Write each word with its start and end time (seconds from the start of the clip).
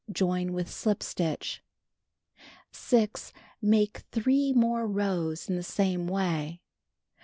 Join 0.11 0.51
with 0.53 0.67
slip 0.67 1.03
stitch. 1.03 1.61
6. 2.71 3.31
Make 3.61 3.99
3 4.11 4.51
more 4.53 4.87
rows 4.87 5.47
in 5.47 5.55
the 5.57 5.61
same 5.61 6.07
way. 6.07 6.59